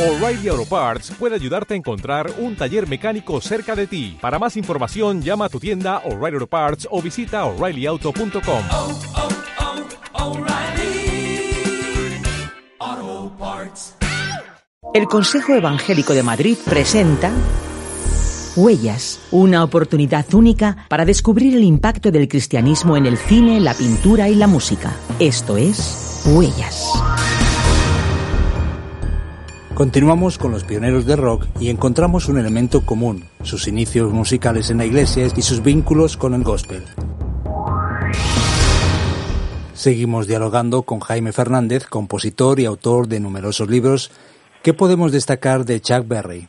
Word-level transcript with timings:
O'Reilly 0.00 0.48
Auto 0.48 0.64
Parts 0.64 1.12
puede 1.18 1.34
ayudarte 1.34 1.74
a 1.74 1.76
encontrar 1.76 2.32
un 2.38 2.56
taller 2.56 2.88
mecánico 2.88 3.38
cerca 3.42 3.76
de 3.76 3.86
ti. 3.86 4.16
Para 4.18 4.38
más 4.38 4.56
información, 4.56 5.20
llama 5.20 5.44
a 5.44 5.48
tu 5.50 5.60
tienda 5.60 5.98
O'Reilly 6.06 6.36
Auto 6.36 6.46
Parts 6.46 6.88
o 6.90 7.02
visita 7.02 7.44
oreillyauto.com. 7.44 8.62
oh, 8.72 8.98
oh, 12.80 13.32
Parts. 13.38 13.94
El 14.94 15.04
Consejo 15.04 15.52
Evangélico 15.54 16.14
de 16.14 16.22
Madrid 16.22 16.56
presenta 16.64 17.30
Huellas, 18.56 19.20
una 19.30 19.62
oportunidad 19.62 20.32
única 20.32 20.86
para 20.88 21.04
descubrir 21.04 21.54
el 21.54 21.62
impacto 21.62 22.10
del 22.10 22.26
cristianismo 22.26 22.96
en 22.96 23.04
el 23.04 23.18
cine, 23.18 23.60
la 23.60 23.74
pintura 23.74 24.30
y 24.30 24.34
la 24.34 24.46
música. 24.46 24.96
Esto 25.18 25.58
es 25.58 26.22
Huellas. 26.24 26.86
Continuamos 29.80 30.36
con 30.36 30.52
los 30.52 30.64
pioneros 30.64 31.06
del 31.06 31.16
rock 31.16 31.46
y 31.58 31.70
encontramos 31.70 32.28
un 32.28 32.36
elemento 32.36 32.84
común, 32.84 33.22
sus 33.42 33.66
inicios 33.66 34.12
musicales 34.12 34.70
en 34.70 34.76
la 34.76 34.84
iglesia 34.84 35.24
y 35.34 35.40
sus 35.40 35.62
vínculos 35.62 36.18
con 36.18 36.34
el 36.34 36.42
gospel. 36.42 36.82
Seguimos 39.72 40.28
dialogando 40.28 40.82
con 40.82 41.00
Jaime 41.00 41.32
Fernández, 41.32 41.86
compositor 41.86 42.60
y 42.60 42.66
autor 42.66 43.08
de 43.08 43.20
numerosos 43.20 43.70
libros. 43.70 44.10
¿Qué 44.62 44.74
podemos 44.74 45.12
destacar 45.12 45.64
de 45.64 45.80
Chuck 45.80 46.06
Berry? 46.06 46.46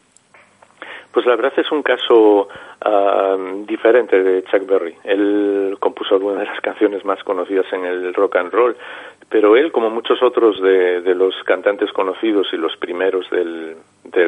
Pues 1.14 1.26
la 1.26 1.38
verdad 1.38 1.54
es 1.56 1.72
un 1.72 1.84
caso 1.84 2.50
uh, 2.86 3.66
diferente 3.66 4.22
de 4.22 4.44
Chuck 4.44 4.66
Berry. 4.66 4.96
Él 5.04 5.78
compuso 5.80 6.16
algunas 6.16 6.40
de 6.40 6.46
las 6.46 6.62
canciones 6.62 7.04
más 7.06 7.24
conocidas 7.24 7.66
en 7.74 7.86
el 7.86 8.14
rock 8.14 8.38
and 8.38 8.52
roll, 8.52 8.76
pero 9.30 9.56
él, 9.56 9.72
como 9.72 9.90
muchos 9.90 10.22
otros 10.22 10.62
de, 10.62 11.02
de 11.02 11.16
los 11.16 11.34
cantantes 11.46 11.92
conocidos 11.94 12.48
y 12.52 12.58
los 12.58 12.76
primeros 12.78 13.30
del, 13.30 13.76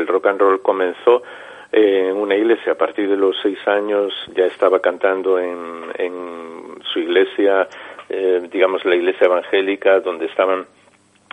rock 0.08 0.28
and 0.28 0.40
roll, 0.40 0.62
comenzó 0.62 1.24
eh, 1.72 2.10
en 2.10 2.16
una 2.16 2.36
iglesia. 2.36 2.74
A 2.74 2.78
partir 2.78 3.10
de 3.10 3.18
los 3.18 3.36
seis 3.42 3.60
años 3.68 4.14
ya 4.34 4.46
estaba 4.46 4.80
cantando 4.80 5.40
en, 5.40 5.84
en 5.98 6.84
su 6.92 7.00
iglesia, 7.00 7.68
eh, 8.08 8.48
digamos 8.50 8.86
la 8.86 8.96
iglesia 8.96 9.26
evangélica, 9.26 10.00
donde 10.00 10.28
estaban 10.28 10.66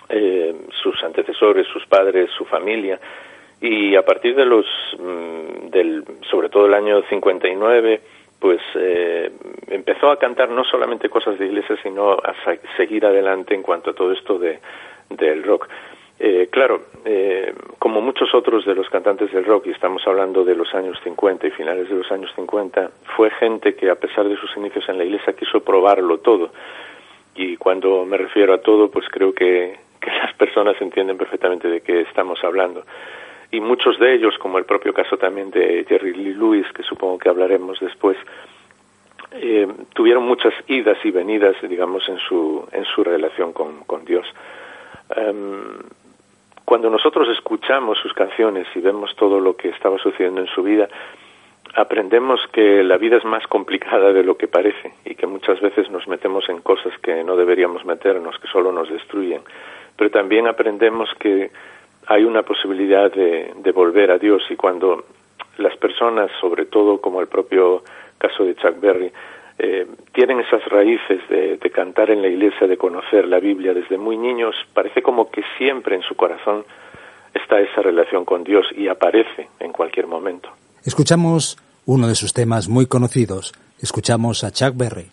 eh, 0.09 0.53
sus 0.83 1.03
antecesores, 1.05 1.67
sus 1.69 1.87
padres, 1.87 2.31
su 2.37 2.45
familia 2.45 2.99
y 3.61 3.95
a 3.95 4.03
partir 4.03 4.35
de 4.35 4.47
los 4.47 4.67
del 5.71 6.05
sobre 6.31 6.49
todo 6.49 6.67
el 6.67 6.75
año 6.75 7.03
59 7.09 8.01
pues 8.39 8.61
eh, 8.75 9.31
empezó 9.69 10.11
a 10.11 10.19
cantar 10.19 10.49
no 10.49 10.65
solamente 10.65 11.11
cosas 11.11 11.39
de 11.39 11.47
iglesia 11.47 11.77
sino 11.83 12.13
a 12.13 12.35
seguir 12.77 13.05
adelante 13.05 13.55
en 13.55 13.63
cuanto 13.63 13.91
a 13.91 13.95
todo 13.95 14.13
esto 14.13 14.39
de 14.39 14.59
del 15.11 15.43
rock. 15.43 15.69
Eh, 16.19 16.49
claro 16.51 16.83
eh, 17.05 17.55
como 17.79 18.01
muchos 18.01 18.35
otros 18.35 18.65
de 18.65 18.75
los 18.75 18.89
cantantes 18.89 19.33
del 19.33 19.45
rock 19.45 19.67
y 19.67 19.71
estamos 19.71 20.07
hablando 20.07 20.45
de 20.45 20.55
los 20.55 20.75
años 20.75 20.99
50 21.05 21.47
y 21.47 21.51
finales 21.51 21.89
de 21.89 21.97
los 21.97 22.11
años 22.11 22.31
50 22.37 22.91
fue 23.17 23.31
gente 23.31 23.75
que 23.75 23.91
a 23.91 23.95
pesar 23.95 24.27
de 24.27 24.37
sus 24.37 24.57
inicios 24.57 24.89
en 24.89 24.99
la 24.99 25.05
iglesia 25.05 25.35
quiso 25.35 25.61
probarlo 25.63 26.19
todo. 26.19 26.51
Y 27.35 27.57
cuando 27.57 28.05
me 28.07 28.17
refiero 28.17 28.55
a 28.55 28.59
todo 28.59 28.91
pues 28.91 29.07
creo 29.11 29.35
que, 29.35 29.77
que 30.01 30.11
las 30.11 30.33
personas 30.35 30.81
entienden 30.81 31.19
perfectamente 31.19 31.69
de 31.69 31.83
qué 31.83 32.01
estamos 32.03 32.43
hablando 32.43 32.85
y 33.51 33.61
muchos 33.61 33.99
de 33.99 34.15
ellos, 34.15 34.39
como 34.39 34.59
el 34.59 34.65
propio 34.65 34.93
caso 34.93 35.17
también 35.17 35.51
de 35.51 35.85
Jerry 35.89 36.15
Lee 36.15 36.35
Lewis, 36.35 36.67
que 36.73 36.83
supongo 36.83 37.19
que 37.19 37.29
hablaremos 37.29 37.81
después, 37.81 38.17
eh, 39.33 39.67
tuvieron 39.95 40.25
muchas 40.25 40.55
idas 40.67 40.99
y 41.05 41.11
venidas, 41.11 41.57
digamos, 41.63 42.09
en 42.09 42.19
su, 42.19 42.67
en 42.73 42.85
su 42.85 43.05
relación 43.05 43.53
con, 43.53 43.85
con 43.85 44.05
Dios. 44.05 44.27
Um, 45.17 45.79
cuando 46.65 46.91
nosotros 46.91 47.29
escuchamos 47.29 47.99
sus 47.99 48.13
canciones 48.13 48.67
y 48.75 48.81
vemos 48.81 49.17
todo 49.17 49.41
lo 49.41 49.57
que 49.57 49.71
estaba 49.71 49.99
sucediendo 49.99 50.41
en 50.41 50.47
su 50.47 50.63
vida, 50.63 50.89
aprendemos 51.75 52.41
que 52.53 52.83
la 52.83 52.97
vida 52.97 53.17
es 53.17 53.25
más 53.25 53.47
complicada 53.47 54.13
de 54.13 54.23
lo 54.23 54.37
que 54.37 54.49
parece 54.49 54.93
y 55.05 55.15
que 55.15 55.27
muchas 55.27 55.61
veces 55.61 55.91
nos 55.91 56.07
metemos 56.07 56.49
en 56.49 56.61
cosas 56.61 56.93
que 56.99 57.25
no 57.25 57.37
deberíamos 57.37 57.85
meternos, 57.85 58.39
que 58.39 58.49
solo 58.49 58.73
nos 58.73 58.89
destruyen. 58.89 59.43
Pero 59.97 60.11
también 60.11 60.47
aprendemos 60.47 61.13
que 61.19 61.51
hay 62.11 62.25
una 62.25 62.43
posibilidad 62.43 63.13
de, 63.13 63.55
de, 63.63 63.71
volver 63.71 64.11
a 64.11 64.19
Dios 64.19 64.43
y 64.51 64.57
cuando 64.57 65.05
las 65.59 65.77
personas, 65.77 66.29
sobre 66.41 66.67
todo 66.67 67.01
como 67.01 67.21
el 67.21 67.29
propio 67.29 67.85
caso 68.19 68.45
de 68.45 68.57
Chuck 68.57 68.81
Berry, 68.81 69.13
eh, 69.61 69.87
tienen 70.13 70.41
esas 70.41 70.65
raíces 70.65 71.21
de, 71.29 71.57
de, 71.57 71.71
cantar 71.71 72.11
en 72.11 72.21
la 72.21 72.27
iglesia, 72.27 72.67
de 72.67 72.77
conocer 72.77 73.29
la 73.29 73.39
Biblia 73.39 73.73
desde 73.75 73.97
muy 73.97 74.17
niños, 74.17 74.57
parece 74.75 75.03
como 75.03 75.31
que 75.31 75.45
siempre 75.57 75.95
en 75.95 76.03
su 76.03 76.17
corazón 76.17 76.65
está 77.33 77.61
esa 77.61 77.81
relación 77.81 78.25
con 78.25 78.43
Dios 78.43 78.67
y 78.77 78.89
aparece 78.89 79.49
en 79.61 79.71
cualquier 79.71 80.09
momento. 80.09 80.51
Escuchamos 80.85 81.59
uno 81.87 82.09
de 82.09 82.17
sus 82.17 82.33
temas 82.33 82.69
muy 82.69 82.87
conocidos. 82.87 83.53
Escuchamos 83.81 84.43
a 84.43 84.51
Chuck 84.51 84.77
Berry. 84.77 85.13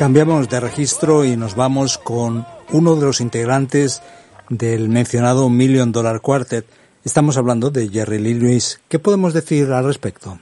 Cambiamos 0.00 0.48
de 0.48 0.60
registro 0.60 1.26
y 1.26 1.36
nos 1.36 1.56
vamos 1.56 1.98
con 1.98 2.46
uno 2.72 2.96
de 2.96 3.04
los 3.04 3.20
integrantes 3.20 4.00
del 4.48 4.88
mencionado 4.88 5.50
Million 5.50 5.92
Dollar 5.92 6.22
Quartet. 6.22 6.64
Estamos 7.04 7.36
hablando 7.36 7.68
de 7.68 7.86
Jerry 7.86 8.18
Lee 8.18 8.32
Lewis. 8.32 8.82
¿Qué 8.88 8.98
podemos 8.98 9.34
decir 9.34 9.70
al 9.70 9.84
respecto? 9.84 10.38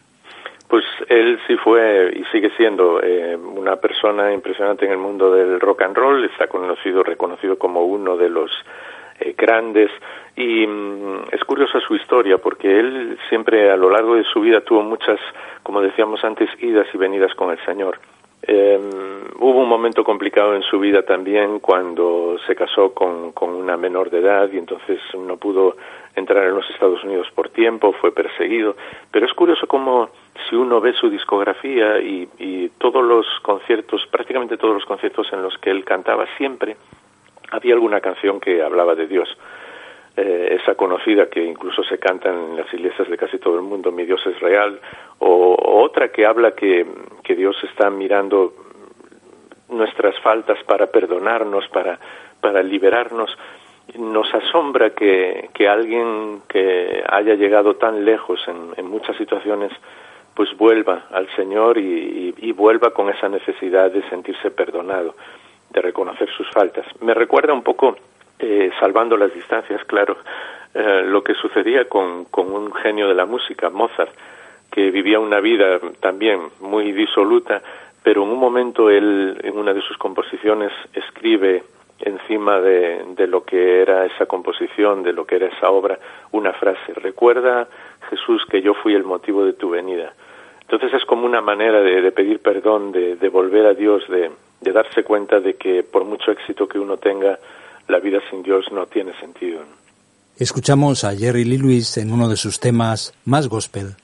Pues 0.69 0.85
él 1.09 1.41
sí 1.49 1.57
fue 1.57 2.13
y 2.15 2.23
sigue 2.31 2.51
siendo 2.57 3.03
eh, 3.03 3.35
una 3.35 3.75
persona 3.75 4.33
impresionante 4.33 4.87
en 4.87 4.93
el 4.93 4.99
mundo 4.99 5.33
del 5.33 5.59
rock 5.59 5.83
and 5.83 5.97
roll. 5.97 6.25
Está 6.25 6.47
conocido, 6.47 7.03
reconocido 7.03 7.59
como 7.59 7.83
uno 7.83 8.17
de 8.17 8.31
los 8.31 8.53
eh, 9.19 9.35
grandes 9.37 9.91
y 10.37 10.69
mm, 10.69 11.33
es 11.33 11.43
curiosa 11.43 11.81
su 11.81 11.97
historia 11.97 12.39
porque 12.39 12.79
él 12.79 13.19
siempre 13.29 13.73
a 13.73 13.77
lo 13.77 13.91
largo 13.91 14.15
de 14.15 14.23
su 14.23 14.39
vida 14.39 14.61
tuvo 14.61 14.85
muchas, 14.85 15.19
como 15.65 15.81
decíamos 15.81 16.23
antes, 16.23 16.49
idas 16.63 16.87
y 16.95 16.97
venidas 16.97 17.35
con 17.35 17.51
el 17.51 17.59
Señor. 17.67 17.99
Eh, 18.43 18.79
hubo 19.41 19.61
un 19.61 19.69
momento 19.69 20.05
complicado 20.05 20.55
en 20.55 20.63
su 20.63 20.79
vida 20.79 21.03
también 21.03 21.59
cuando 21.59 22.37
se 22.47 22.55
casó 22.55 22.95
con, 22.95 23.33
con, 23.33 23.51
una 23.51 23.77
menor 23.77 24.11
de 24.11 24.21
edad 24.21 24.49
y 24.53 24.59
entonces 24.59 25.01
no 25.19 25.37
pudo 25.37 25.77
entrar 26.15 26.45
en 26.45 26.55
los 26.55 26.69
Estados 26.71 27.03
Unidos 27.05 27.29
por 27.35 27.49
tiempo, 27.51 27.93
fue 27.93 28.13
perseguido. 28.13 28.77
Pero 29.11 29.27
es 29.27 29.33
curioso 29.33 29.67
como 29.67 30.11
si 30.49 30.57
uno 30.57 30.81
ve 30.81 30.93
su 30.93 31.11
discografía 31.11 32.01
y, 32.01 32.29
y 32.39 32.69
todos 32.79 33.05
los 33.05 33.27
conciertos, 33.43 34.07
prácticamente 34.11 34.57
todos 34.57 34.75
los 34.75 34.85
conciertos 34.85 35.33
en 35.33 35.43
los 35.43 35.57
que 35.59 35.71
él 35.71 35.85
cantaba 35.85 36.27
siempre, 36.37 36.77
había 37.51 37.75
alguna 37.75 38.01
canción 38.01 38.41
que 38.41 38.63
hablaba 38.63 38.95
de 38.95 39.07
Dios. 39.07 39.29
Eh, 40.21 40.59
esa 40.61 40.75
conocida 40.75 41.27
que 41.27 41.45
incluso 41.45 41.85
se 41.85 41.97
canta 41.97 42.29
en 42.29 42.57
las 42.57 42.75
iglesias 42.75 43.09
de 43.09 43.17
casi 43.17 43.39
todo 43.39 43.55
el 43.55 43.63
mundo, 43.63 43.93
Mi 43.93 44.05
Dios 44.05 44.21
es 44.27 44.41
real, 44.41 44.81
o, 45.21 45.55
otra 45.85 46.09
que 46.09 46.27
habla 46.27 46.57
que, 46.57 46.85
que 47.23 47.37
Dios 47.37 47.57
está 47.63 47.89
mirando 47.89 48.53
nuestras 49.69 50.19
faltas 50.19 50.59
para 50.65 50.89
perdonarnos, 50.89 51.69
para, 51.69 52.01
para 52.41 52.65
liberarnos. 52.65 53.31
Nos 53.97 54.35
asombra 54.35 54.91
que, 54.91 55.51
que 55.55 55.69
alguien 55.69 56.43
que 56.49 57.05
haya 57.09 57.35
llegado 57.35 57.77
tan 57.77 58.05
lejos 58.05 58.41
en, 58.49 58.75
en 58.77 58.91
muchas 58.91 59.17
situaciones 59.17 59.71
pues 60.35 60.49
vuelva 60.57 61.07
al 61.13 61.29
Señor 61.37 61.79
y, 61.79 62.35
y, 62.37 62.51
vuelva 62.51 62.91
con 62.91 63.09
esa 63.09 63.29
necesidad 63.29 63.93
de 63.93 64.03
sentirse 64.09 64.51
perdonado, 64.51 65.15
de 65.71 65.81
reconocer 65.81 66.29
sus 66.31 66.51
faltas. 66.51 66.87
Me 67.03 67.15
recuerda 67.15 67.53
un 67.53 67.63
poco, 67.63 67.97
eh, 68.39 68.71
salvando 68.79 69.17
las 69.17 69.33
distancias, 69.35 69.85
claro, 69.85 70.17
eh, 70.75 71.03
lo 71.07 71.23
que 71.23 71.35
sucedía 71.35 71.87
con, 71.87 72.27
con 72.27 72.53
un 72.53 72.73
genio 72.73 73.09
de 73.09 73.15
la 73.15 73.27
música, 73.27 73.71
Mozart, 73.71 74.13
que 74.71 74.91
vivía 74.91 75.19
una 75.19 75.41
vida 75.41 75.81
también 76.01 76.41
muy 76.61 76.93
disoluta, 76.93 77.63
pero 78.03 78.23
en 78.23 78.31
un 78.31 78.39
momento 78.39 78.91
él, 78.91 79.41
en 79.43 79.57
una 79.57 79.73
de 79.73 79.81
sus 79.83 79.97
composiciones, 79.97 80.73
escribe 80.95 81.63
encima 82.01 82.61
de, 82.61 83.05
de, 83.17 83.27
lo 83.27 83.45
que 83.45 83.83
era 83.83 84.07
esa 84.07 84.27
composición, 84.27 85.03
de 85.03 85.13
lo 85.13 85.27
que 85.27 85.37
era 85.37 85.47
esa 85.47 85.71
obra, 85.71 85.99
una 86.33 86.53
frase. 86.53 86.95
Recuerda, 86.95 87.67
Jesús, 88.09 88.45
que 88.47 88.63
yo 88.63 88.75
fui 88.75 88.95
el 88.95 89.05
motivo 89.05 89.45
de 89.45 89.55
tu 89.55 89.71
venida. 89.71 90.13
Entonces 90.61 90.93
es 90.95 91.05
como 91.07 91.25
una 91.27 91.41
manera 91.41 91.81
de, 91.81 92.03
de 92.03 92.13
pedir 92.13 92.41
perdón, 92.41 92.93
de, 92.93 93.17
de, 93.17 93.29
volver 93.31 93.67
a 93.67 93.75
Dios, 93.75 94.07
de, 94.09 94.31
de 94.61 94.73
darse 94.73 95.03
cuenta 95.03 95.41
de 95.41 95.55
que 95.55 95.83
por 95.83 96.05
mucho 96.05 96.31
éxito 96.31 96.69
que 96.69 96.79
uno 96.79 96.99
tenga, 96.99 97.39
la 97.89 97.99
vida 97.99 98.19
sin 98.31 98.43
Dios 98.43 98.67
no 98.73 98.87
tiene 98.87 99.13
sentido. 99.19 99.61
Escuchamos 100.37 101.03
a 101.05 101.17
Jerry 101.17 101.45
Lee 101.45 101.59
Lewis 101.59 101.97
en 101.97 102.13
uno 102.13 102.29
de 102.29 102.37
sus 102.37 102.61
temas 102.61 103.13
más 103.25 103.49
gospel. 103.49 103.97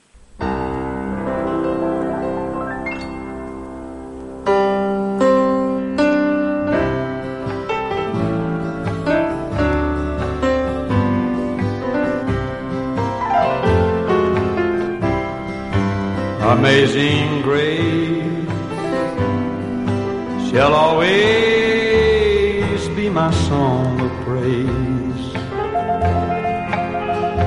Amazing 16.41 17.44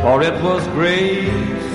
For 0.07 0.21
it 0.23 0.41
was 0.41 0.65
grace 0.67 1.67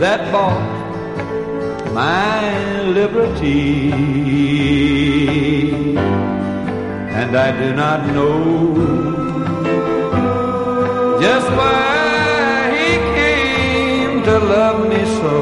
that 0.00 0.20
bought 0.32 1.92
my 1.92 2.80
liberty. 2.98 3.92
And 7.20 7.36
I 7.36 7.48
do 7.60 7.74
not 7.74 8.06
know 8.14 8.32
just 11.20 11.48
why 11.58 12.72
he 12.78 12.92
came 13.18 14.22
to 14.22 14.38
love 14.54 14.78
me 14.92 15.02
so. 15.20 15.36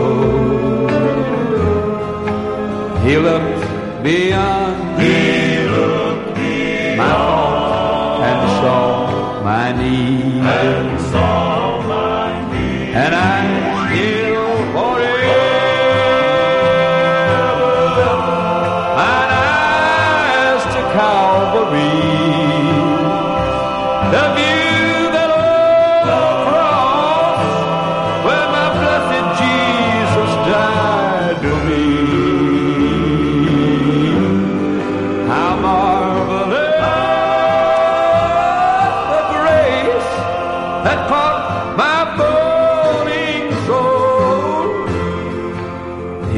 He 3.04 3.14
looked 3.28 3.64
beyond 4.02 5.00
he 5.00 5.14
looked 5.76 6.34
beyond 6.34 6.98
my 6.98 7.12
fault 7.22 8.20
and 8.30 8.40
saw 8.58 9.44
my 9.44 9.66
need. 9.80 10.93
And 12.96 13.12
I 13.12 13.33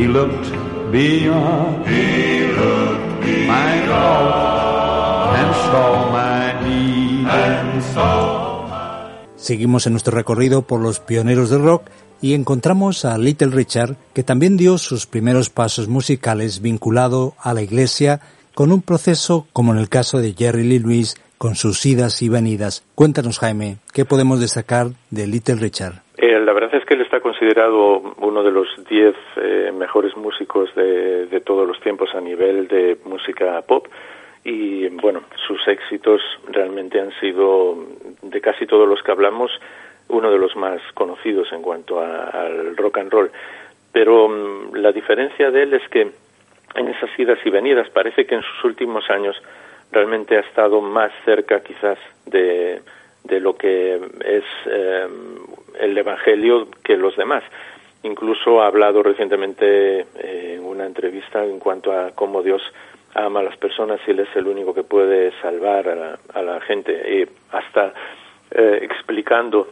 He 0.06 0.12
looked 0.12 0.52
beyond, 0.92 1.84
he 1.88 2.46
looked 2.52 3.24
beyond 3.24 3.48
my 3.48 3.86
fault 3.88 5.34
and 5.34 5.54
saw 5.66 6.10
my 6.12 6.52
need 6.62 7.26
and 7.26 7.82
saw 7.92 9.10
Seguimos 9.34 9.88
en 9.88 9.94
nuestro 9.94 10.16
recorrido 10.16 10.62
por 10.62 10.80
los 10.80 11.00
pioneros 11.00 11.50
del 11.50 11.64
rock 11.64 11.90
y 12.22 12.34
encontramos 12.34 13.04
a 13.04 13.18
Little 13.18 13.48
Richard, 13.48 13.96
que 14.12 14.22
también 14.22 14.56
dio 14.56 14.78
sus 14.78 15.06
primeros 15.06 15.50
pasos 15.50 15.88
musicales 15.88 16.60
vinculado 16.60 17.34
a 17.40 17.52
la 17.52 17.62
iglesia 17.62 18.20
con 18.54 18.70
un 18.70 18.82
proceso 18.82 19.48
como 19.52 19.72
en 19.72 19.80
el 19.80 19.88
caso 19.88 20.18
de 20.18 20.34
Jerry 20.34 20.62
Lee 20.62 20.78
Lewis 20.78 21.16
con 21.36 21.56
sus 21.56 21.84
idas 21.84 22.22
y 22.22 22.28
venidas. 22.28 22.84
Cuéntanos, 22.94 23.40
Jaime, 23.40 23.78
¿qué 23.92 24.04
podemos 24.04 24.38
destacar 24.38 24.92
de 25.10 25.26
Little 25.26 25.56
Richard? 25.56 26.05
Eh, 26.18 26.40
la 26.40 26.52
verdad 26.54 26.74
es 26.74 26.84
que 26.86 26.94
él 26.94 27.02
está 27.02 27.20
considerado 27.20 28.14
uno 28.18 28.42
de 28.42 28.50
los 28.50 28.68
diez 28.88 29.14
eh, 29.36 29.70
mejores 29.76 30.16
músicos 30.16 30.74
de, 30.74 31.26
de 31.26 31.40
todos 31.40 31.68
los 31.68 31.78
tiempos 31.80 32.14
a 32.14 32.20
nivel 32.20 32.68
de 32.68 32.96
música 33.04 33.60
pop 33.62 33.86
y 34.46 34.86
bueno, 34.88 35.22
sus 35.46 35.66
éxitos 35.66 36.22
realmente 36.48 37.00
han 37.00 37.12
sido, 37.18 37.76
de 38.22 38.40
casi 38.40 38.64
todos 38.64 38.88
los 38.88 39.02
que 39.02 39.10
hablamos, 39.10 39.50
uno 40.08 40.30
de 40.30 40.38
los 40.38 40.54
más 40.54 40.80
conocidos 40.94 41.52
en 41.52 41.62
cuanto 41.62 42.00
a, 42.00 42.28
al 42.28 42.76
rock 42.76 42.98
and 42.98 43.10
roll. 43.10 43.30
Pero 43.92 44.26
um, 44.26 44.72
la 44.72 44.92
diferencia 44.92 45.50
de 45.50 45.64
él 45.64 45.74
es 45.74 45.88
que 45.88 46.12
en 46.76 46.88
esas 46.88 47.10
idas 47.18 47.38
y 47.44 47.50
venidas 47.50 47.90
parece 47.90 48.24
que 48.24 48.36
en 48.36 48.42
sus 48.42 48.64
últimos 48.64 49.10
años 49.10 49.36
realmente 49.90 50.36
ha 50.36 50.40
estado 50.40 50.80
más 50.80 51.10
cerca 51.24 51.60
quizás 51.64 51.98
de, 52.26 52.82
de 53.24 53.40
lo 53.40 53.56
que 53.56 53.96
es 53.96 54.44
eh, 54.66 55.08
el 55.80 55.96
Evangelio 55.96 56.68
que 56.82 56.96
los 56.96 57.16
demás. 57.16 57.42
Incluso 58.02 58.62
ha 58.62 58.66
hablado 58.66 59.02
recientemente 59.02 60.00
eh, 60.00 60.54
en 60.56 60.64
una 60.64 60.86
entrevista 60.86 61.44
en 61.44 61.58
cuanto 61.58 61.92
a 61.92 62.12
cómo 62.12 62.42
Dios 62.42 62.62
ama 63.14 63.40
a 63.40 63.42
las 63.42 63.56
personas 63.56 64.00
y 64.06 64.10
Él 64.10 64.20
es 64.20 64.36
el 64.36 64.46
único 64.46 64.74
que 64.74 64.84
puede 64.84 65.32
salvar 65.40 65.88
a 65.88 65.94
la, 65.94 66.18
a 66.34 66.42
la 66.42 66.60
gente. 66.60 66.92
Y 66.92 67.28
hasta 67.54 67.92
eh, 68.50 68.78
explicando 68.82 69.68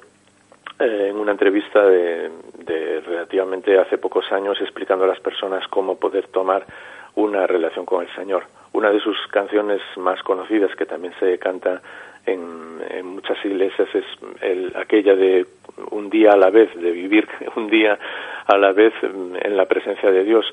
eh, 0.79 1.09
en 1.11 1.17
una 1.17 1.33
entrevista 1.33 1.85
de, 1.85 2.31
de, 2.59 3.01
relativamente 3.01 3.79
hace 3.79 3.99
pocos 3.99 4.33
años, 4.33 4.61
explicando 4.61 5.05
a 5.05 5.09
las 5.09 5.21
personas 5.21 5.69
cómo 5.69 5.97
poder 5.97 6.27
tomar 6.29 6.67
una 7.15 7.47
relación 7.47 7.87
con 7.87 8.03
el 8.03 8.13
Señor. 8.15 8.45
Una 8.73 8.91
de 8.91 8.99
sus 8.99 9.17
canciones 9.29 9.81
más 9.97 10.21
conocidas, 10.25 10.75
que 10.75 10.87
también 10.87 11.15
se 11.21 11.39
canta 11.39 11.81
en, 12.27 13.07
muchas 13.07 13.43
iglesias, 13.45 13.89
es 13.95 14.05
el, 14.43 14.73
aquella 14.77 15.15
de 15.15 15.47
un 15.91 16.11
día 16.11 16.33
a 16.33 16.37
la 16.37 16.51
vez, 16.51 16.75
de 16.75 16.91
vivir 16.91 17.27
un 17.57 17.69
día 17.69 17.99
a 18.47 18.57
la 18.59 18.73
vez 18.73 18.93
en 19.03 19.57
la 19.57 19.67
presencia 19.67 20.11
de 20.11 20.25
Dios. 20.25 20.45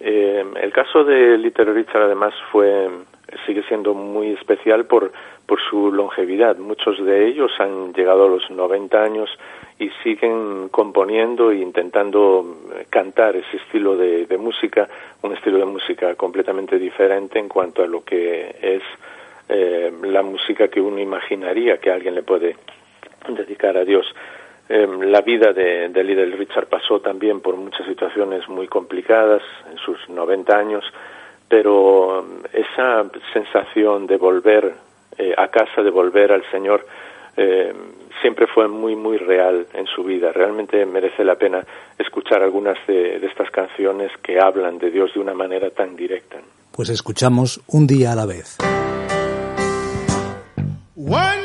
Eh, 0.00 0.44
el 0.60 0.72
caso 0.72 1.04
de 1.04 1.36
Little 1.38 1.72
Richard 1.72 2.02
además 2.02 2.32
fue 2.52 2.88
sigue 3.46 3.62
siendo 3.64 3.94
muy 3.94 4.32
especial 4.32 4.86
por 4.86 5.12
por 5.48 5.60
su 5.62 5.90
longevidad. 5.90 6.58
Muchos 6.58 7.02
de 7.02 7.26
ellos 7.26 7.50
han 7.58 7.94
llegado 7.94 8.26
a 8.26 8.28
los 8.28 8.50
90 8.50 9.02
años 9.02 9.30
y 9.78 9.88
siguen 10.02 10.68
componiendo 10.68 11.50
e 11.50 11.56
intentando 11.56 12.44
cantar 12.90 13.34
ese 13.34 13.56
estilo 13.56 13.96
de, 13.96 14.26
de 14.26 14.36
música, 14.36 14.86
un 15.22 15.32
estilo 15.32 15.56
de 15.56 15.64
música 15.64 16.14
completamente 16.16 16.78
diferente 16.78 17.38
en 17.38 17.48
cuanto 17.48 17.82
a 17.82 17.86
lo 17.86 18.04
que 18.04 18.56
es 18.60 18.82
eh, 19.48 19.92
la 20.02 20.22
música 20.22 20.68
que 20.68 20.80
uno 20.80 20.98
imaginaría 20.98 21.78
que 21.78 21.90
alguien 21.90 22.14
le 22.14 22.22
puede 22.22 22.56
dedicar 23.28 23.76
a 23.76 23.84
Dios. 23.84 24.06
Eh, 24.68 24.86
la 25.00 25.22
vida 25.22 25.52
de, 25.52 25.88
de 25.88 26.04
Little 26.04 26.36
Richard 26.36 26.66
pasó 26.66 27.00
también 27.00 27.40
por 27.40 27.56
muchas 27.56 27.86
situaciones 27.86 28.48
muy 28.48 28.68
complicadas 28.68 29.42
en 29.70 29.78
sus 29.78 29.96
90 30.08 30.56
años, 30.56 30.84
pero 31.48 32.26
esa 32.52 33.06
sensación 33.32 34.06
de 34.06 34.16
volver 34.18 34.74
eh, 35.16 35.34
a 35.36 35.48
casa, 35.48 35.82
de 35.82 35.90
volver 35.90 36.32
al 36.32 36.42
Señor, 36.50 36.86
eh, 37.36 37.72
siempre 38.20 38.46
fue 38.46 38.68
muy, 38.68 38.94
muy 38.94 39.16
real 39.16 39.66
en 39.72 39.86
su 39.86 40.04
vida. 40.04 40.32
Realmente 40.32 40.84
merece 40.84 41.24
la 41.24 41.36
pena 41.36 41.64
escuchar 41.98 42.42
algunas 42.42 42.76
de 42.86 43.16
estas 43.24 43.50
canciones 43.50 44.12
que 44.22 44.38
hablan 44.38 44.78
de 44.78 44.90
Dios 44.90 45.14
de 45.14 45.20
una 45.20 45.34
manera 45.34 45.70
tan 45.70 45.96
directa. 45.96 46.36
Pues 46.72 46.90
escuchamos 46.90 47.60
un 47.68 47.86
día 47.86 48.12
a 48.12 48.16
la 48.16 48.26
vez. 48.26 48.58
One 50.98 51.37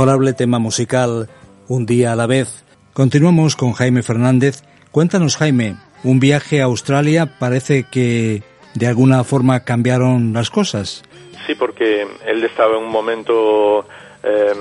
inolvidable 0.00 0.32
tema 0.32 0.58
musical 0.58 1.28
Un 1.68 1.84
día 1.84 2.12
a 2.12 2.16
la 2.16 2.26
vez. 2.26 2.64
Continuamos 2.94 3.54
con 3.54 3.74
Jaime 3.74 4.02
Fernández. 4.02 4.62
Cuéntanos, 4.92 5.36
Jaime, 5.36 5.76
un 6.04 6.20
viaje 6.20 6.62
a 6.62 6.64
Australia 6.64 7.36
parece 7.38 7.84
que 7.84 8.42
de 8.74 8.86
alguna 8.86 9.24
forma 9.24 9.60
cambiaron 9.60 10.32
las 10.32 10.48
cosas. 10.48 11.02
Sí, 11.46 11.54
porque 11.54 12.06
él 12.26 12.42
estaba 12.44 12.78
en 12.78 12.84
un 12.84 12.90
momento 12.90 13.86
eh, 14.22 14.52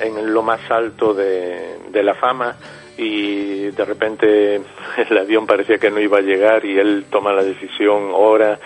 en 0.00 0.32
lo 0.32 0.44
más 0.44 0.60
alto 0.70 1.12
de 1.12 2.02
la 2.02 2.14
fama 2.14 2.56
y 2.96 3.70
de 3.70 3.84
repente 3.84 4.60
el 5.10 5.18
avión 5.18 5.46
parecía 5.46 5.78
que 5.78 5.90
no 5.90 6.00
iba 6.00 6.18
a 6.18 6.22
llegar 6.22 6.64
y 6.64 6.78
él 6.78 7.06
toma 7.10 7.32
la 7.32 7.42
decisión, 7.42 8.10
ora, 8.12 8.58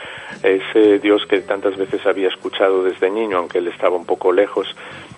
ese 0.42 0.99
Dios 0.99 1.25
que 1.28 1.40
tantas 1.40 1.76
veces 1.76 2.04
había 2.06 2.28
escuchado 2.28 2.82
desde 2.82 3.11
niño, 3.11 3.38
aunque 3.38 3.58
él 3.58 3.68
estaba 3.68 3.97
un 3.97 4.04
poco 4.04 4.32
lejos 4.32 4.68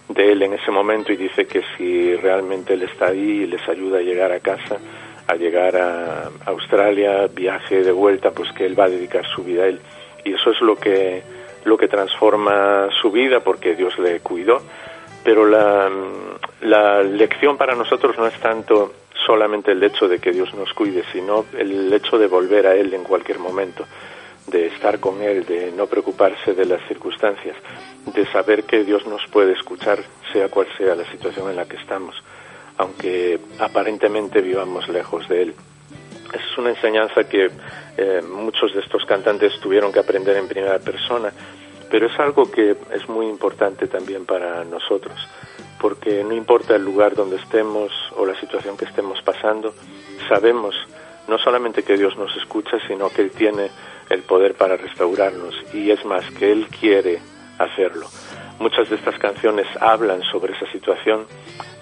de 0.09 0.33
él 0.33 0.43
en 0.43 0.55
ese 0.55 0.71
momento 0.71 1.12
y 1.12 1.17
dice 1.17 1.47
que 1.47 1.62
si 1.76 2.14
realmente 2.17 2.75
él 2.75 2.83
está 2.83 3.09
ahí 3.09 3.43
y 3.43 3.47
les 3.47 3.67
ayuda 3.69 3.99
a 3.99 4.02
llegar 4.02 4.33
a 4.33 4.40
casa, 4.40 4.79
a 5.26 5.35
llegar 5.37 5.76
a 5.76 6.31
Australia, 6.47 7.29
viaje 7.29 7.83
de 7.83 7.93
vuelta, 7.93 8.33
pues 8.33 8.52
que 8.52 8.67
él 8.67 8.79
va 8.79 8.85
a 8.85 8.90
dedicar 8.90 9.25
su 9.26 9.45
vida 9.45 9.64
a 9.64 9.67
él. 9.67 9.81
Y 10.25 10.35
eso 10.35 10.50
es 10.50 10.61
lo 10.61 10.76
que, 10.76 11.23
lo 11.64 11.76
que 11.76 11.88
transforma 11.88 12.88
su 13.00 13.11
vida 13.11 13.40
porque 13.40 13.76
Dios 13.76 13.99
le 13.99 14.21
cuidó. 14.21 14.61
Pero 15.23 15.47
la, 15.47 15.88
la 16.62 17.02
lección 17.02 17.57
para 17.57 17.75
nosotros 17.75 18.17
no 18.19 18.26
es 18.26 18.38
tanto 18.40 18.93
solamente 19.26 19.73
el 19.73 19.83
hecho 19.83 20.09
de 20.09 20.19
que 20.19 20.33
Dios 20.33 20.52
nos 20.55 20.73
cuide, 20.73 21.05
sino 21.12 21.47
el 21.57 21.93
hecho 21.93 22.19
de 22.19 22.26
volver 22.26 22.67
a 22.67 22.75
Él 22.75 22.93
en 22.95 23.05
cualquier 23.05 23.38
momento, 23.38 23.87
de 24.47 24.67
estar 24.67 24.99
con 24.99 25.23
Él, 25.23 25.45
de 25.47 25.73
no 25.73 25.87
preocuparse 25.87 26.55
de 26.55 26.67
las 26.67 26.87
circunstancias, 26.88 27.57
de 28.14 28.26
saber 28.26 28.64
que 28.64 28.85
Dios 28.85 29.07
nos 29.07 29.26
puede 29.29 29.52
escuchar, 29.52 30.00
sea 30.33 30.49
cual 30.49 30.67
sea 30.76 30.95
la 30.95 31.11
situación 31.11 31.50
en 31.50 31.57
la 31.57 31.67
que 31.67 31.76
estamos, 31.76 32.14
aunque 32.76 33.38
aparentemente 33.59 34.40
vivamos 34.40 34.88
lejos 34.88 35.29
de 35.29 35.43
Él. 35.43 35.55
Es 36.33 36.59
una 36.59 36.71
enseñanza 36.71 37.25
que 37.25 37.50
eh, 37.97 38.23
muchos 38.23 38.75
de 38.75 38.81
estos 38.81 39.05
cantantes 39.05 39.59
tuvieron 39.61 39.93
que 39.93 39.99
aprender 39.99 40.37
en 40.37 40.49
primera 40.49 40.79
persona, 40.79 41.33
pero 41.90 42.07
es 42.07 42.19
algo 42.21 42.50
que 42.50 42.76
es 42.95 43.09
muy 43.09 43.26
importante 43.26 43.88
también 43.88 44.25
para 44.25 44.64
nosotros 44.64 45.19
porque 45.81 46.23
no 46.23 46.35
importa 46.35 46.77
el 46.77 46.85
lugar 46.85 47.15
donde 47.15 47.37
estemos 47.37 47.91
o 48.17 48.27
la 48.27 48.39
situación 48.39 48.77
que 48.77 48.85
estemos 48.85 49.21
pasando, 49.23 49.75
sabemos 50.29 50.75
no 51.27 51.39
solamente 51.39 51.83
que 51.83 51.97
Dios 51.97 52.17
nos 52.17 52.37
escucha, 52.37 52.77
sino 52.87 53.09
que 53.09 53.23
Él 53.23 53.31
tiene 53.31 53.71
el 54.11 54.23
poder 54.23 54.55
para 54.55 54.77
restaurarnos 54.77 55.55
y 55.73 55.91
es 55.91 56.05
más, 56.05 56.25
que 56.33 56.53
Él 56.53 56.67
quiere 56.69 57.21
hacerlo. 57.59 58.07
Muchas 58.59 58.91
de 58.91 58.97
estas 58.97 59.19
canciones 59.19 59.67
hablan 59.81 60.23
sobre 60.23 60.55
esa 60.55 60.71
situación 60.71 61.27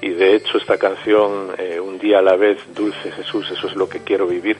y 0.00 0.11
de 0.11 0.37
hecho 0.37 0.59
esta 0.59 0.78
canción, 0.78 1.52
eh, 1.59 1.81
Un 1.81 1.99
día 1.99 2.21
a 2.21 2.23
la 2.23 2.37
vez, 2.37 2.59
Dulce 2.75 3.11
Jesús, 3.11 3.50
eso 3.50 3.67
es 3.67 3.75
lo 3.75 3.88
que 3.88 4.00
quiero 4.00 4.26
vivir, 4.26 4.59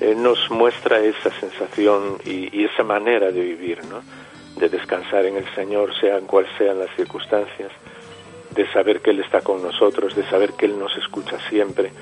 eh, 0.00 0.14
nos 0.16 0.50
muestra 0.50 1.00
esa 1.00 1.30
sensación 1.38 2.18
y, 2.24 2.64
esa 2.64 2.82
manera 2.82 3.30
de 3.30 3.42
vivir, 3.42 3.84
¿no? 3.84 4.02
de 4.56 4.68
descansar 4.68 5.26
en 5.26 5.36
el 5.36 5.54
Señor, 5.54 5.92
sean 6.00 6.26
cuales 6.26 6.50
sean 6.56 6.78
las 6.78 6.90
circunstancias 6.96 7.70
de 8.54 8.70
saber 8.72 9.00
que 9.00 9.10
Él 9.10 9.20
está 9.20 9.40
con 9.40 9.62
nosotros, 9.62 10.14
de 10.14 10.28
saber 10.28 10.52
que 10.54 10.66
Él 10.66 10.78
nos 10.78 10.96
escucha 10.96 11.38
siempre 11.48 11.92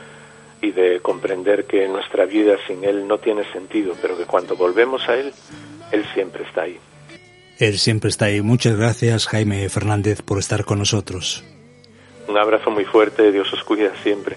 y 0.61 0.73
de 0.73 1.01
comprender 1.01 1.67
que 1.67 1.87
nuestra 1.89 2.25
vida 2.25 2.57
sin 2.67 2.85
Él 2.85 3.07
no 3.07 3.19
tiene 3.19 3.45
sentido, 3.53 3.95
pero 4.01 4.17
que 4.17 4.25
cuando 4.25 4.57
volvemos 4.57 5.09
a 5.09 5.15
Él, 5.15 5.33
Él 5.93 6.05
siempre 6.15 6.45
está 6.45 6.63
ahí. 6.63 6.79
Él 7.59 7.79
siempre 7.79 8.11
está 8.11 8.27
ahí. 8.27 8.41
Muchas 8.41 8.77
gracias, 8.77 9.27
Jaime 9.27 9.69
Fernández, 9.69 10.23
por 10.23 10.39
estar 10.39 10.65
con 10.65 10.79
nosotros. 10.79 11.45
Un 12.29 12.39
abrazo 12.39 12.71
muy 12.71 12.85
fuerte, 12.85 13.33
Dios 13.33 13.53
os 13.53 13.65
cuida 13.65 13.93
siempre. 14.03 14.37